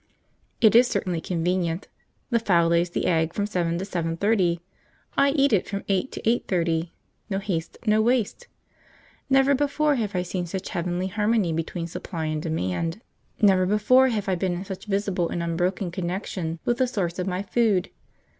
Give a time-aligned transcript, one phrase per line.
[0.61, 1.87] It is certainly convenient:
[2.31, 4.59] the fowl lays the egg from seven to seven thirty,
[5.15, 6.91] I eat it from eight to eight thirty;
[7.29, 8.47] no haste, no waste.
[9.29, 12.99] Never before have I seen such heavenly harmony between supply and demand.
[13.43, 17.27] Never before have I been in such visible and unbroken connection with the source of
[17.27, 17.91] my food.